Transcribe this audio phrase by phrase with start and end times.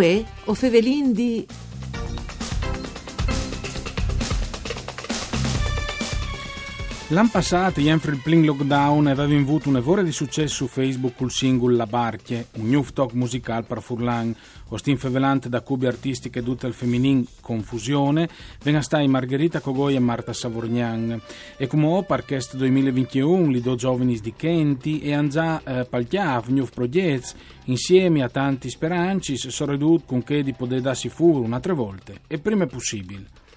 [0.00, 1.46] Uè, o Fevelin di...
[7.12, 11.74] L'anno passato, Jenfrey Pling Lockdown aveva avuto un evore di successo su Facebook col singolo
[11.74, 14.32] La Barchie, un new talk musicale per Furlan,
[14.68, 18.28] ostin fevelante da cubi artistiche tutte al femmin confusione,
[18.62, 21.20] venga stai Margherita Cogoi e Marta Savorgnan.
[21.56, 26.68] E come ho parchest 2021, li do giovani di Kenti e già eh, palchiav, new
[26.72, 27.32] progetti,
[27.64, 32.38] insieme a tanti speranci, sono ridut con che di poter darsi furo un'altra volta, e
[32.38, 33.48] prima è possibile.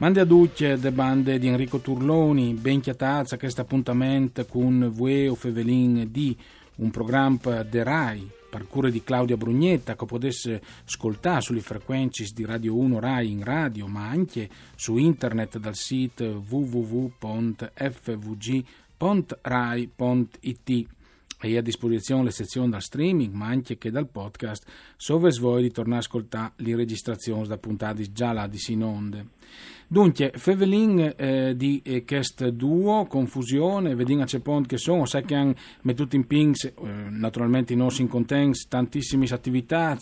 [0.00, 5.34] Mandi a tutti le bande di Enrico Turloni, ben chiatazza questo appuntamento con Vue o
[5.34, 6.34] Fevelin di
[6.76, 12.78] un programma de RAI per di Claudia Brugnetta che potesse ascoltare sulle frequenze di Radio
[12.78, 17.68] 1 RAI in radio ma anche su internet dal sito www.fvg.rai.it
[21.40, 25.70] e a disposizione le sezioni dal streaming ma anche che dal podcast se vuoi di
[25.70, 29.26] tornare a ascoltare le registrazioni da puntate già là di Sinonde.
[29.92, 35.34] Dunque, Fevelin eh, di eh, Cast Duo, Confusione, vediamo c'è pont che sono, sai che
[35.34, 36.72] hanno mettuto in pings, eh,
[37.08, 39.98] naturalmente non si contents tantissime attività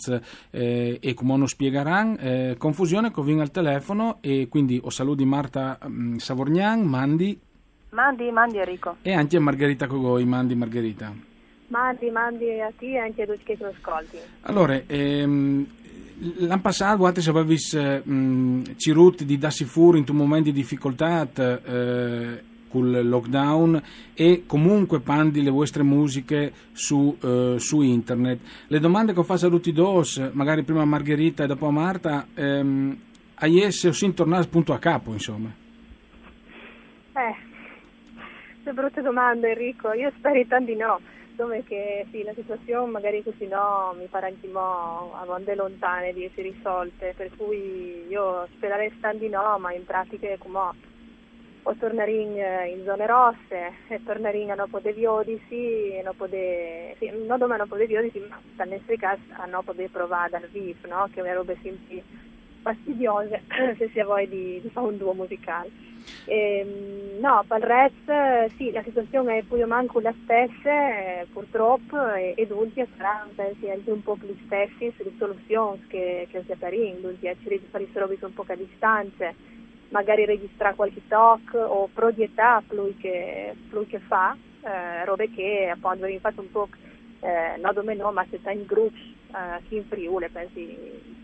[0.51, 5.25] eh, e come non spiegheranno, eh, Confusione che viene al telefono e quindi ho saluti
[5.25, 7.39] Marta um, Savorgnan, Mandi.
[7.89, 8.97] Mandi, Mandi Enrico.
[9.01, 11.28] E anche Margherita Cogoi, Mandi Margherita.
[11.69, 14.17] Mandi, mandi a te e anche a tutti che ti ascolti.
[14.41, 15.67] Allora, ehm,
[16.19, 21.25] L'anno passato, guardate, se avevi eh, cirut di darsi fuori in un momento di difficoltà
[21.33, 23.81] eh, con il lockdown
[24.13, 28.39] e comunque pandi le vostre musiche su, eh, su, internet.
[28.67, 31.71] Le domande che ho fatto a tutti dos, magari prima a Margherita e dopo a
[31.71, 32.97] Marta, ehm,
[33.35, 35.49] a esse o sin tornare punto a capo, insomma.
[37.13, 37.35] Eh,
[38.61, 40.99] che brutte domande Enrico, io spero tanti no
[41.39, 46.11] dove che sì, la situazione magari così no mi pare anche mo a onde lontane
[46.11, 50.73] di essere risolte, per cui io sperare standi no, ma in pratica è come
[51.63, 57.55] o tornare in, in, zone rosse e tornare a Nopo de de, sì, non dove
[57.55, 61.07] Nopo de Viodisi, ma nel caso a Nopo de provare dal VIF, no?
[61.09, 62.03] che è una roba sempre
[62.61, 63.39] fastidiosa
[63.77, 65.69] se si ha voglia di, di fare un duo musicale.
[66.25, 67.61] E, ehm, no, per
[68.55, 73.27] sì, la situazione è più o meno la stessa eh, purtroppo e, ed ultima sarà
[73.35, 78.17] pensi, anche un po' più stessi sulle soluzioni che, che si appaiono, ci fare robe
[78.21, 79.33] un po' a distanza,
[79.89, 86.01] magari registrare qualche talk o proiettare lui che, lui che fa, eh, robe che appunto
[86.01, 86.69] vengono fatte un po'
[87.21, 87.57] eh,
[87.95, 91.17] no, ma se sta in gruppi eh, in Friuli, pensi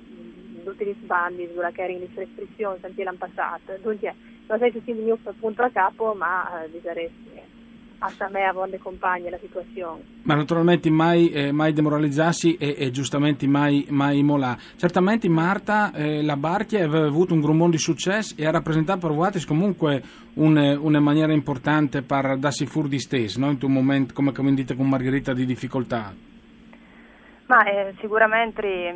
[0.66, 3.78] tutti gli sbandi sulla carrying di restrizioni sempre l'anno passato.
[3.82, 4.14] Dunque,
[4.48, 7.54] non sei se si mi punto a capo, ma eh, bisognerebbe
[8.00, 10.02] a me a vonde compagne la situazione.
[10.24, 14.58] Ma naturalmente mai, eh, mai demoralizzarsi e, e, giustamente mai, mai molà.
[14.76, 19.16] Certamente Marta, eh, la Barchia aveva avuto un grummone di successo e ha rappresentato per
[19.16, 20.02] Vuatis comunque
[20.36, 23.50] un, una maniera importante per darsi fur di stesso, no?
[23.50, 26.14] in un momento come, come dite con Margherita di difficoltà.
[27.48, 28.94] Ma eh, sicuramente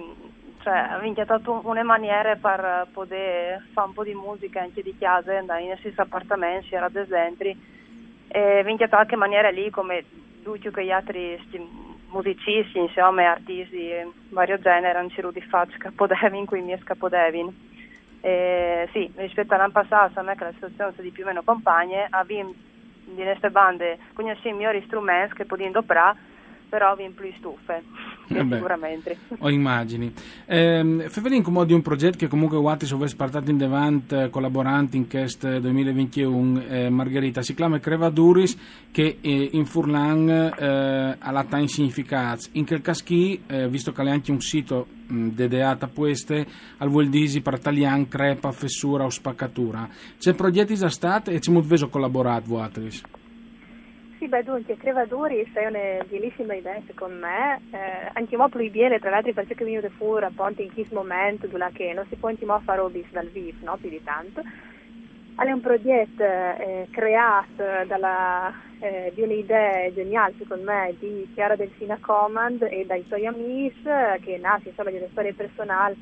[0.62, 5.38] cioè, ha trovato una maniera per poter fare un po' di musica anche di chiesa,
[5.38, 7.58] andare in stessi appartamenti, era desentri,
[8.28, 10.04] e ha trovato anche maniera lì come
[10.44, 11.40] tutti gli altri
[12.10, 13.92] musicisti, insomma, artisti
[14.30, 17.68] vario genere, hanno cercato di fare scapodevin, qui mi scapodevin.
[18.22, 21.44] E, sì, rispetto all'anno passato, a me che la situazione è di più o meno
[21.44, 22.54] compagne, abbiamo
[23.06, 26.18] di queste bande conosciamo migliori strumenti che possiamo doprare
[26.70, 27.84] però vi più stufe
[28.30, 29.18] eh sicuramente.
[29.40, 30.14] ho immagini.
[30.46, 34.98] Eh, Fevelin come di un progetto che comunque Wattis avesse portato in davanti eh, collaboranti
[34.98, 37.42] in questo 2021 eh, Margherita?
[37.42, 38.56] Si chiama Crevaduris
[38.92, 44.04] che eh, in Furlan eh, ha la time significats in quel caschi eh, visto che
[44.04, 46.46] è anche un sito dedicato a queste
[46.78, 49.90] al vuol disi per tagliare crepa fessura o spaccatura.
[50.20, 53.02] C'è progetti già stati e ci abbiamo collaborato Wattis
[54.20, 59.32] sì, beh, dunque, Crevaduris è una bellissima idea secondo me, eh, molto bene, tra l'altro
[59.32, 63.58] perché venuto fuori appunto in questo momento dove non si può fare obis dal vivo,
[63.62, 64.42] no, più di tanto.
[65.38, 71.98] È un progetto eh, creato dalla, eh, di un'idea geniale secondo me di Chiara Delfina
[72.02, 73.82] Command e dai suoi amici
[74.22, 75.96] che nasce insomma di una storia personale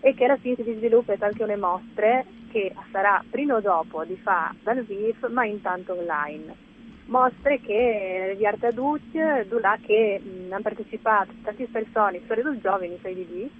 [0.00, 4.16] e che alla fine si sviluppa anche una mostre che sarà prima o dopo di
[4.16, 6.73] fare dal vivo ma intanto online
[7.06, 9.18] mostre che di arte adulti,
[9.48, 13.50] dove che mh, hanno partecipato tante persone, soprattutto giovani, sai di lì,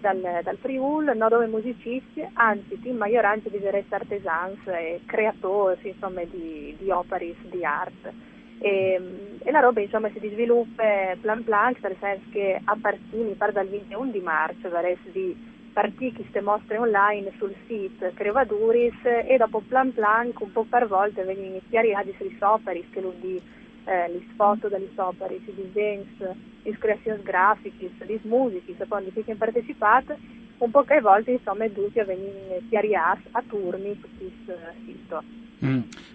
[0.00, 6.22] dal, dal Friul, no dove musicisti, anzi team maggioranza di veri artesans e creatori insomma,
[6.24, 8.12] di, di opere di arte.
[8.58, 13.34] e, e la roba insomma si sviluppa plan plan, nel senso che a partire, mi
[13.34, 14.68] pare dal 21 di marzo,
[15.12, 15.36] di
[15.74, 21.24] partire queste mostre online sul sito Crevaduris e dopo plan plan un po' per volte
[21.24, 23.42] vengono iniziati a di soperis che di
[23.84, 29.24] eh, le foto delle soperis, i disegni, le creazioni grafiche, le musiche, se poi che
[29.26, 30.16] hanno partecipato,
[30.58, 34.56] un po' che volte insomma è a venire chiariati a turni su questo
[34.86, 35.43] sito.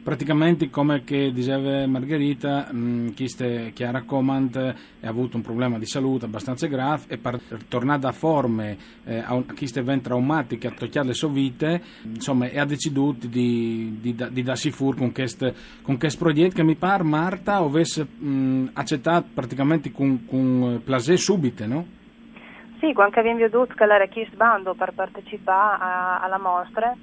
[0.09, 0.15] Mm.
[0.15, 3.27] Praticamente come diceva Margherita, mm, chi
[3.73, 8.77] Chiara Comand ha avuto un problema di salute abbastanza grave e per tornare a forme
[9.05, 14.15] eh, a chi ben traumatiche a togliere le sue vite, insomma, ha deciso di, di,
[14.31, 15.53] di, darsi fur con questo
[15.83, 21.85] con progetto che mi pare Marta avesse mm, accettato praticamente con, con plaisir subito, no?
[22.79, 25.77] Sì, quando abbiamo veduto che era chiesto bando per partecipare
[26.23, 26.95] alla mostra,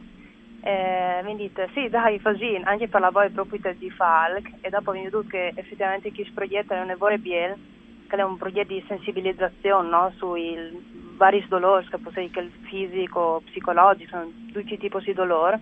[0.67, 4.91] eh, mi dite sì dai così anche per la voi proprio di Falk e dopo
[4.91, 7.55] mi detto che effettivamente questo progetto è un evore biel
[8.09, 10.13] che è un progetto di sensibilizzazione no?
[10.17, 10.57] sui
[11.17, 15.61] vari dolori che possono essere fisico, psicologico, sono tutti tipi di dolore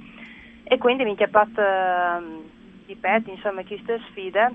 [0.64, 2.42] e quindi mi ha fatto eh,
[2.86, 4.52] di pet insomma queste sfide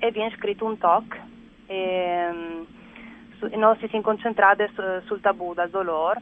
[0.00, 1.20] e viene scritto un talk
[1.66, 2.66] e, um,
[3.38, 6.20] su, no, si sono concentrati su, sul tabù del dolore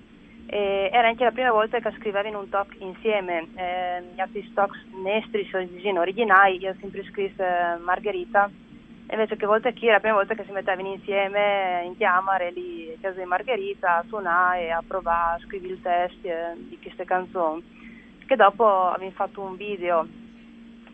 [0.52, 3.46] eh, era anche la prima volta che scrivevo in un talk insieme.
[3.54, 8.50] Eh, gli altri talk nestri sono originali, io ho sempre scritto eh, Margherita.
[9.12, 12.92] Invece che volta qui era la prima volta che si mettevano insieme in chiamare lì
[12.92, 16.78] a casa di Margherita a suonare e a provare a scrivere il testo eh, di
[16.82, 17.62] queste canzoni.
[18.26, 20.04] Che dopo abbiamo fatto un video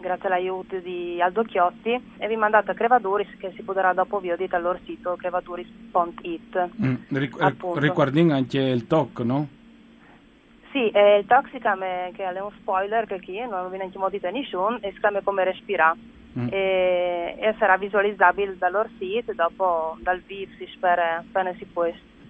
[0.06, 4.46] grazie all'aiuto di Aldo Chiotti e vi mandate a Crevaduris che si potrà dopo vedere
[4.46, 9.48] dal loro sito crevaduris.it mm, ric- riguardando anche il talk no?
[10.70, 14.16] Sì, eh, il talk si chiama che è un spoiler che qui non viene modo
[14.16, 15.98] di nessuno e si chiama come respirare
[16.38, 16.48] mm.
[16.50, 21.84] e, e, sarà visualizzabile dal loro sito dopo dal vivo si spera appena si può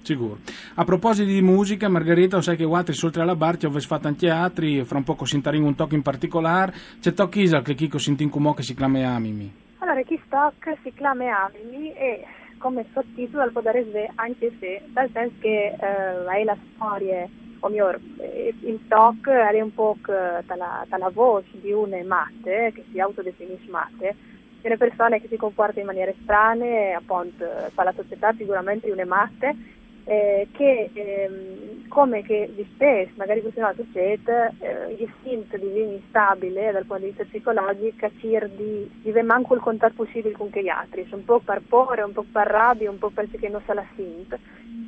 [0.07, 0.39] Sicuro.
[0.77, 4.31] A proposito di musica, Margherita, sai che altri oltre alla bar ti ho fatto anche
[4.31, 6.73] altri, fra un po' sintaringo un tocco in particolare.
[7.01, 9.53] C'è tocco Isa che chi sintincumo che si chiama Amimi?
[9.79, 12.25] Allora, chi stock si chiama Amimi e
[12.59, 17.29] come sottotitolo al poter sve anche se, dal senso che eh, è la storia,
[17.59, 22.85] o meglio, eh, il talk è un po' dalla, dalla voce di una matte, che
[22.93, 24.15] si autodefinisce matte,
[24.61, 27.45] delle persone che si comportano in maniera strane, appunto,
[27.75, 29.75] per la società sicuramente una matte,
[30.09, 36.71] eh, che ehm, come che di spesso, magari no, succede, eh, gli istinti divini instabile
[36.71, 41.07] dal punto di vista psicologico, cir di, di manco il contatto possibile con gli altri,
[41.11, 44.39] un po' per paura, un po' per rabbia, un po' perché non se la sente.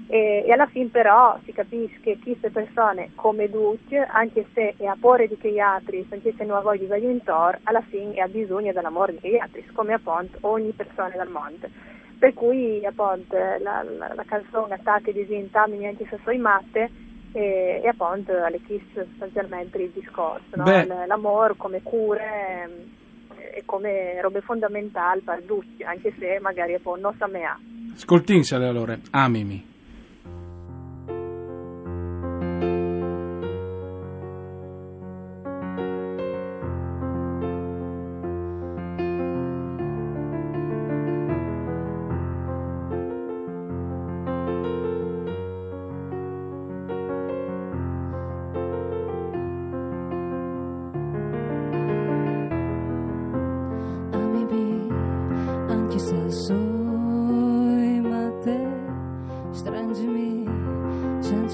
[0.06, 4.87] E, e, alla fine però si capisce che queste persone come tutti, anche se è
[4.87, 8.29] a paura di gli altri, anche se non ha voglia di intorno, alla fine ha
[8.29, 13.82] bisogno dell'amore di gli altri, come appunto ogni persona del mondo per cui appunto la,
[13.82, 16.91] la, la canzone attacca di Zintamini anche se sono matte
[17.32, 20.65] e, e appunto alle Kiss sostanzialmente il discorso, no?
[21.06, 22.97] l'amore come cure ehm,
[23.55, 27.59] e come robe fondamentali per tutti, anche se magari poi non sa me ha.
[27.94, 29.76] Ascoltinsele allora, amimi.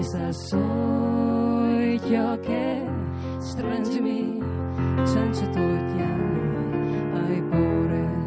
[0.00, 2.00] anche se soi
[2.40, 2.86] che
[3.38, 4.42] stringimi
[5.04, 5.60] senza tu
[5.92, 8.19] chiami, hai pure,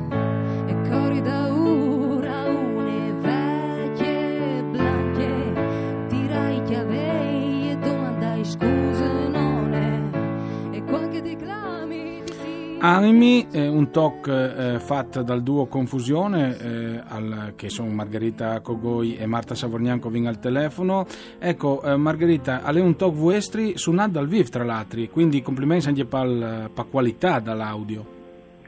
[12.85, 19.15] Animi, eh, un talk eh, fatto dal duo Confusione, eh, al, che sono Margherita Cogoi
[19.15, 21.05] e Marta Savornianco vin al telefono.
[21.39, 26.03] Ecco, eh, Margherita, alle un talk vuestri suonato dal vivo tra l'altro, quindi complimenti anche
[26.03, 28.05] per la qualità dall'audio.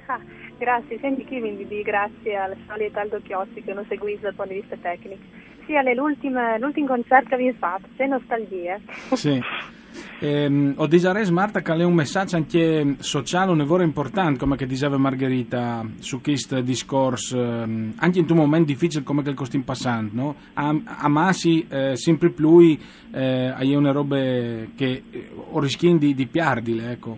[0.05, 0.21] Ah,
[0.57, 4.53] grazie, senti chi quindi di grazie al solito Aldo Chiossi che non seguisce dal punto
[4.53, 5.23] di vista tecnico.
[5.65, 8.79] Sì, all'ultimo concerto che abbiamo fatto, c'è nostalgia.
[9.11, 9.43] Sì.
[10.19, 14.65] Eh, ho disares Marta che è un messaggio anche sociale un lavoro importante come che
[14.65, 19.55] diceva Margherita su questo discorso eh, anche in un momento difficile come che il costo
[19.55, 20.35] in passando no?
[20.53, 22.77] a, Masi eh, sempre più
[23.11, 27.17] eh, hai una roba che eh, rischiato di, di piardile ecco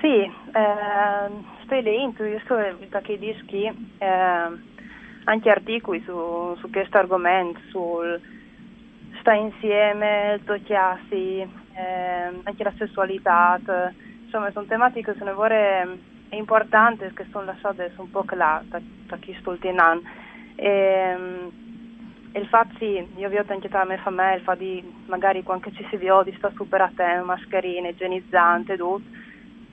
[0.00, 1.30] sì eh,
[1.64, 2.56] sto
[2.88, 4.70] da che dischi eh,
[5.24, 8.20] anche articoli su, su questo argomento sul
[9.22, 13.60] sta insieme, il tocchiarsi, eh, anche la sessualità,
[14.24, 15.30] insomma sono tematiche che sono
[16.30, 18.82] importanti che sono lasciate un po' là da,
[19.18, 20.02] chi sto tenan.
[20.56, 21.50] E,
[22.34, 25.70] il fatto sì, io vi ho anche da me famiglia, il fatto di magari quando
[25.70, 26.50] ci si vede sta
[26.94, 29.08] te, mascherine, igienizzante, tutto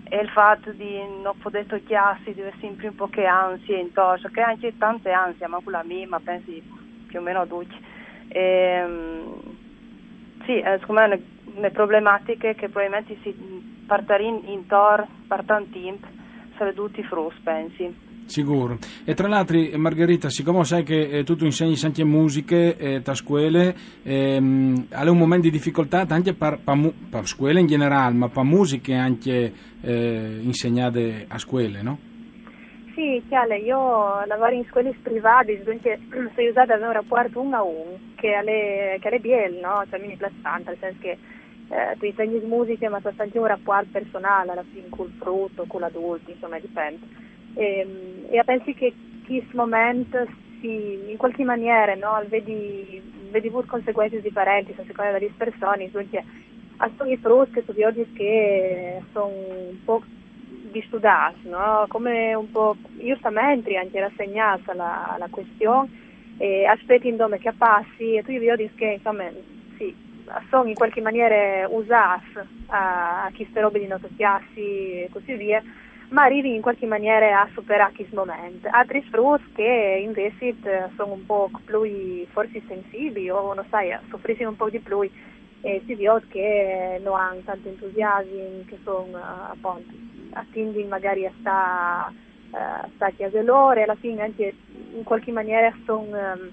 [0.03, 4.41] e il fatto di non poter tocchiarsi deve sempre un po' che ansia intorno, che
[4.41, 6.63] anche tante ansie, ma quella mia, ma pensi
[7.05, 7.75] più o meno a tutti.
[8.29, 9.41] E, ehm,
[10.45, 11.21] sì, eh, secondo me
[11.59, 13.35] le problematiche che probabilmente si
[13.85, 16.07] partono in tor, partono tempo,
[16.57, 18.07] sarebbero tutti frus, pensi.
[18.25, 18.77] Sicuro.
[19.03, 23.13] E tra l'altro, Margherita, siccome sai che eh, tu, tu insegni anche musiche eh, a
[23.15, 28.29] scuole, ehm, hai un momento di difficoltà anche per, per, per scuole in generale, ma
[28.29, 32.08] per musiche anche eh, insegnate a scuole, no?
[32.99, 36.01] Sì, chiaro, io lavoro in scuole private, dunque
[36.35, 39.85] sono usata ad un rapporto uno a uno, che è, che è biel, no?
[39.89, 41.17] Cioè mi piace tanto, nel senso che
[41.67, 45.65] eh, tu insegni musica, ma c'è anche un rapporto personale alla fine con il frutto,
[45.65, 47.07] con l'adulto, insomma, dipende.
[47.53, 50.25] E, e penso che questo momento
[50.59, 52.21] si, in qualche maniera, no?
[52.27, 53.01] Vedi,
[53.31, 56.25] vedi pure conseguenze differenti a seconda delle persone, dunque
[56.81, 60.03] a sono i frutti che tu vedi che sono un po'
[60.71, 61.85] di studiare, no?
[61.87, 65.89] come un po' giustamente anche rassegnata la, la questione
[66.37, 69.25] e aspetti dove che passi e tu vedi che insomma
[69.77, 69.93] sì,
[70.49, 75.61] sono in qualche maniera usati a, a queste robe di notopiassi e così via
[76.09, 78.67] ma arrivi in qualche maniera a superare questo momento.
[78.71, 80.55] Altri frutti che invece
[80.95, 85.01] sono un po' più forse sensibili o non sai, soffriscono un po' di più
[85.61, 89.19] e si vede che non hanno tanto entusiasmo, che sono
[89.51, 89.93] appunto
[90.31, 94.53] attendi magari a sta, uh, sta a chiesa loro e alla fine anche
[94.93, 96.49] in qualche maniera sono um,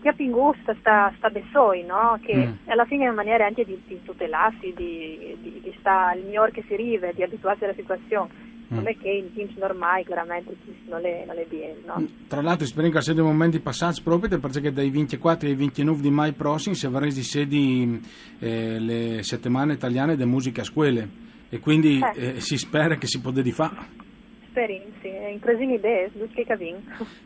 [0.00, 2.18] che pingusta sta, sta bessoi, no?
[2.22, 2.68] Che mm.
[2.70, 6.50] alla fine è una maniera anche di, di tutelarsi, di, di, di sta il miglior
[6.50, 8.48] che si rive, di abituarsi alla situazione.
[8.72, 8.76] Mm.
[8.76, 10.56] Non è che in teams normali chiaramente
[10.86, 11.96] non le, non le viene, no?
[12.00, 12.28] Mm.
[12.28, 16.32] Tra l'altro spero che siano momenti passati proprio perché dai 24 ai 29 di mai
[16.32, 18.00] prossimi si avranno di sedi
[18.38, 22.36] eh, le settimane italiane di musica a scuole e quindi eh.
[22.36, 24.08] Eh, si spera che si possa di fare.
[24.52, 26.76] In presini idee, che capin.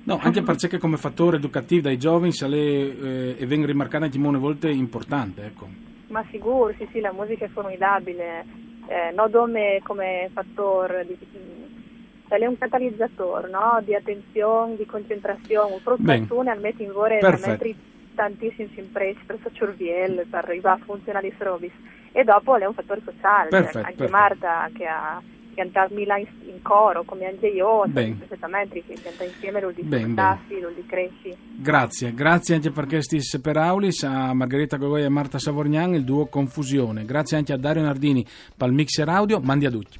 [0.05, 4.39] No, anche perché come fattore educativo dai giovani sale, eh, e vengono rimarcate anche molte
[4.39, 5.69] volte importante, ecco.
[6.09, 8.45] Ma sicuro, sì, sì, la musica è formidabile,
[8.87, 11.17] eh, non come, come fattore di,
[12.29, 13.81] è un catalizzatore no?
[13.85, 17.21] di attenzione, di concentrazione, frustrazione al mettere in vorrei
[18.15, 23.03] tantissimi imprese per cervello, per arrivare a funzionare i servizi e dopo è un fattore
[23.05, 24.11] sociale, cioè, perfetto, anche perfetto.
[24.17, 25.21] Marta che ha
[25.57, 30.61] cantato Mila in, in, coro come anche io, perfettamente che canta insieme lo di tassi,
[30.61, 31.37] lo cresci.
[31.57, 33.21] Grazie, grazie anche per questi
[33.57, 37.05] Aulis, a Margherita Gogoi e Marta Savorgnan, il duo Confusione.
[37.05, 38.25] Grazie anche a Dario Nardini
[38.67, 39.99] il mixer audio, mandi a tutti.